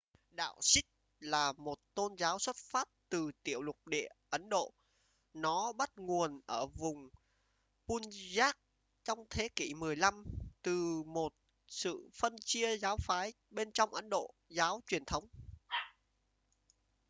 [0.29, 0.85] đạo sikh
[1.19, 4.73] là một tôn giáo xuất phát từ tiểu lục địa ấn độ
[5.33, 7.09] nó bắt nguồn ở vùng
[7.87, 8.53] punjab
[9.03, 10.23] trong thế kỷ 15
[10.61, 11.33] từ một
[11.67, 15.27] sự phân chia giáo phái bên trong ấn độ giáo truyền thống